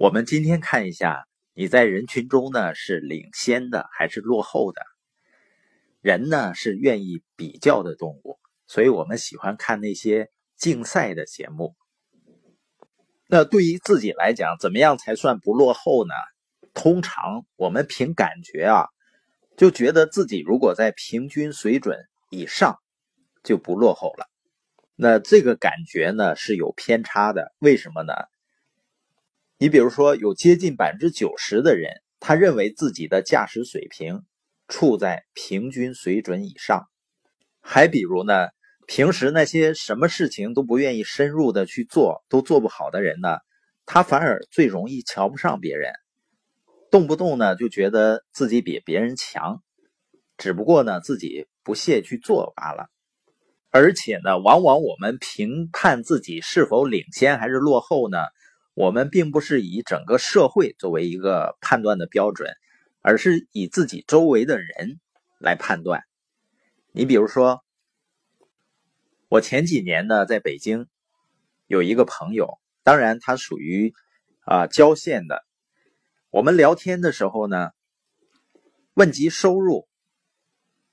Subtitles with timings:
[0.00, 4.80] 我们今天看一下，你在人群中呢是领先的还是落后的？
[6.00, 11.76] 人呢是愿意比较的动物，所以我们喜欢看那些竞赛的节目。
[13.26, 16.14] 那对于自己来讲，怎么样才算不落后呢？
[16.72, 18.86] 通常我们凭感觉啊，
[19.58, 21.98] 就觉得自己如果在平均水准
[22.30, 22.78] 以上，
[23.44, 24.30] 就不落后了。
[24.96, 28.14] 那这个感觉呢是有偏差的，为什么呢？
[29.62, 34.22] 你比如说，有接近百分之九十的人，他认为自己的驾驶水平
[34.68, 36.88] 处在平均水准以上。
[37.60, 38.48] 还比如呢，
[38.86, 43.36] 平时那些什么事情都不愿意深入的去做，都做不好的人呢，
[43.84, 45.92] 他反而最容易瞧不上别人，
[46.90, 49.62] 动不动呢就觉得自己比别人强，
[50.38, 52.86] 只不过呢自己不屑去做罢了。
[53.68, 58.16] 而且呢，往往我们评判自己是否领先还是落后呢？
[58.80, 62.50] 我们并不是以整个社会作为一个判断的标准，
[63.02, 64.98] 而是以自己周围的人
[65.38, 66.02] 来判断。
[66.90, 67.62] 你比如说，
[69.28, 70.86] 我前几年呢在北京
[71.66, 73.92] 有一个朋友，当然他属于
[74.46, 75.44] 啊郊县的。
[76.30, 77.72] 我们聊天的时候呢，
[78.94, 79.90] 问及收入，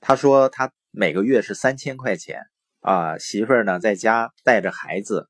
[0.00, 2.42] 他说他每个月是三千块钱
[2.80, 5.29] 啊，媳妇儿呢在家带着孩子。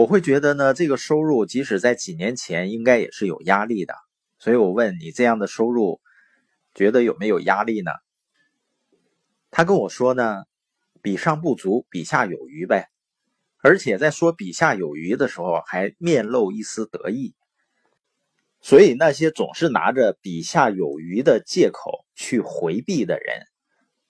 [0.00, 3.94] 我会觉得呢，这个收入即使在几年前应该也是有压力的，
[4.38, 6.00] 所以我问你这样的收入，
[6.74, 7.90] 觉得有没有压力呢？
[9.50, 10.44] 他跟我说呢，
[11.02, 12.88] 比上不足，比下有余呗。
[13.58, 17.34] 而且在说比下有余的时候，还面露一丝得意。
[18.62, 23.42] 所以那些总是拿着比下有余的借口去回避的人，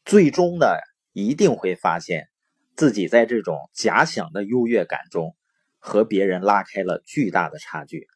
[0.04, 0.66] 最终呢，
[1.12, 2.28] 一定会发现
[2.76, 5.34] 自己在这种假想的优越感中。
[5.80, 8.06] 和别人拉开了巨大的差距，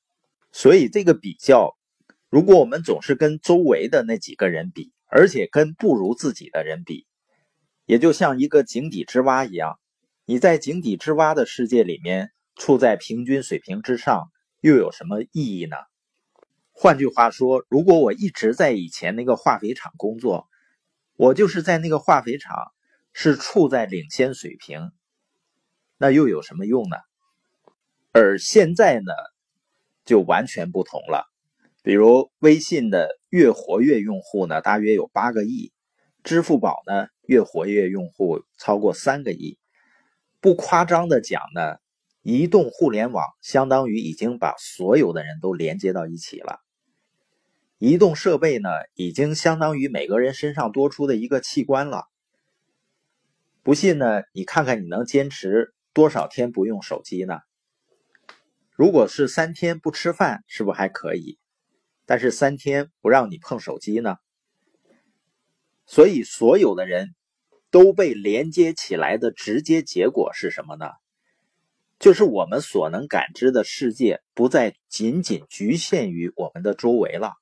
[0.52, 1.76] 所以这个比较，
[2.28, 7.06] 如果我们总是跟周围的那几个人比，而且跟不如自己的人比，
[7.86, 9.80] 也就像一个井底之蛙一样，
[10.27, 15.77] 你在井底之蛙的世界里面处在平均水平之上，又有什么意义呢？
[16.70, 20.48] 换句话说，如果我一直在以前那个化肥厂工作，
[21.16, 22.56] 我就是在那个化肥厂
[23.12, 24.90] 是处在领先水平，
[25.96, 26.96] 那又有什么用呢？
[28.17, 29.13] 而现在呢，
[30.05, 31.27] 就完全不同了。
[31.83, 35.73] 比如微信的月活跃用户呢，大约有八个亿；
[36.23, 39.58] 支付宝呢，月活跃用户超过三个亿。
[40.41, 41.79] 不夸张的讲呢，
[42.23, 46.61] 移动互联网相当于已经把所有的人都连接到一起了。
[47.79, 52.05] 移动设备呢，已经相当于每个人身上多出的一个器官了。
[53.64, 57.41] 不信呢，你看看你能坚持多少天不用手机呢？
[58.74, 61.39] 如果是三天不吃饭，是不是还可以？
[62.07, 64.17] 但是三天不让你碰手机呢？
[65.86, 67.14] 所以所有的人
[67.70, 70.90] 都被连接起来的直接结果是什么呢？
[72.01, 77.34] 就是我们所能感知的世界不再仅仅局限于我们的周围了，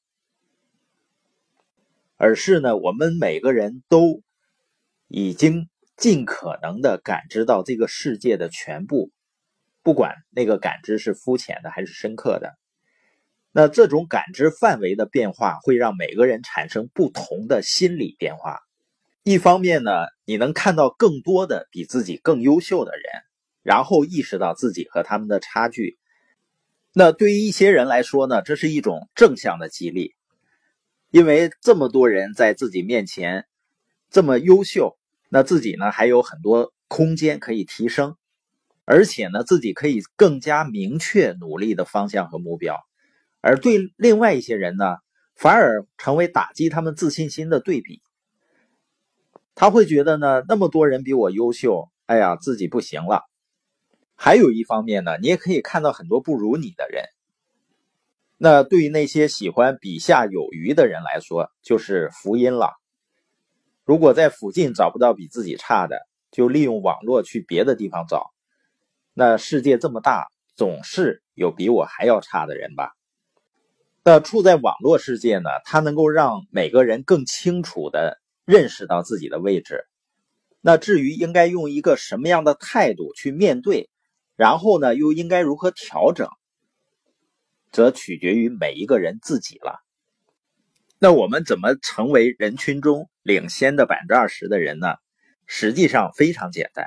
[2.18, 4.22] 而是呢，我们每个人都
[5.08, 9.10] 已经尽可能的感知到这个世界的全部。
[9.82, 12.56] 不管那个感知是肤浅的还是深刻的，
[13.50, 18.60] 那这种感知范围的变化会让每个人产生不同的心理变化。
[19.24, 19.90] 一方面呢，
[20.24, 23.04] 你能看到更多的比自己更优秀的人，
[23.62, 25.98] 然后意识到自己和他们的差距。
[26.92, 30.14] 那对于一些人来说呢，这是一种正向的激励，
[31.10, 33.46] 因为这么多人在自己面前
[34.10, 34.98] 这么优秀，
[35.28, 38.16] 那自己呢还有很多空间可以提升。
[38.84, 42.76] 而且呢，自己可以更加明确努力的方向和目标，
[43.40, 44.96] 而对另外一些人呢，
[45.36, 48.02] 反而成为打击他们自信心的对比。
[49.54, 53.22] 他会觉得呢，那么多人比我优秀，哎呀，自己不行了。
[54.14, 57.04] 还有一方面呢，你也可以看到很多不如你的人。
[58.36, 62.72] 那对于那些喜欢比下有余的人来说，就是福音了。
[63.84, 68.32] 如果在附近找不到比自己差的，就利用网络去别的地方找。
[69.14, 72.92] 那世界这么大，总是有比我还要差的人吧？
[74.04, 75.48] 那处在网络世界呢？
[75.64, 79.84] 它能够让每个人更清楚的认识到自己的位置。
[80.60, 83.90] 那至于应该用一个什么样的态度去面对，
[84.34, 86.28] 然后呢，又应该如何调整，
[87.70, 89.80] 则取决于每一个人自己了。
[90.98, 94.94] 那我们怎么成为人群中领先的百分之二十的人呢？
[95.46, 96.86] 实际上非常简单。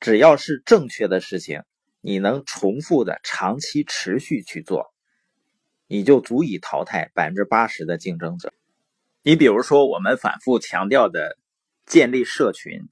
[0.00, 1.62] 只要是正确的事情，
[2.00, 4.94] 你能重复的长期持续去做，
[5.86, 8.52] 你就足以淘汰百分之八十的竞争者。
[9.22, 11.36] 你比如说，我们反复强调的
[11.84, 12.82] 建立社群，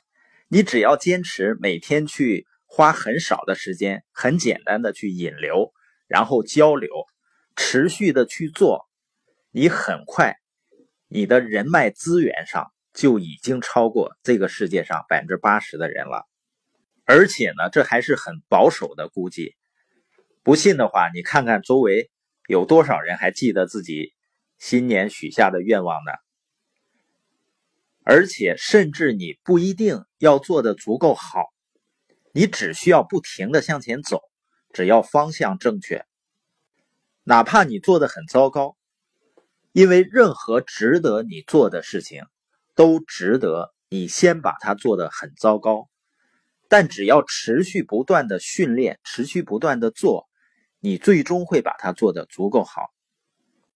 [0.48, 5.72] 你只要坚持每天去花很少的时间，很简单的去引流，
[6.08, 6.90] 然后交流，
[7.54, 8.88] 持续的去做，
[9.52, 10.36] 你很快，
[11.06, 16.26] 你的人脉资源上就已经超过这个世界上百分之八十的人了。
[17.06, 19.54] 而且呢，这还是很保守的估计。
[20.42, 22.10] 不信的话，你看看周围
[22.48, 24.12] 有多少人还记得自己
[24.58, 26.12] 新年许下的愿望呢？
[28.04, 31.44] 而且，甚至你不一定要做的足够好，
[32.32, 34.20] 你只需要不停的向前走，
[34.72, 36.04] 只要方向正确，
[37.24, 38.76] 哪怕你做的很糟糕，
[39.72, 42.24] 因为任何值得你做的事情，
[42.76, 45.88] 都值得你先把它做的很糟糕。
[46.68, 50.28] 但只要持续不断的训练，持续不断的做，
[50.80, 52.95] 你最终会把它做得足够好。